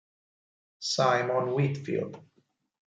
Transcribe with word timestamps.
Simon 0.79 1.53
Whitfield 1.53 2.17